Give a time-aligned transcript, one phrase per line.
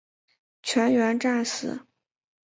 [0.63, 1.85] 全员战死。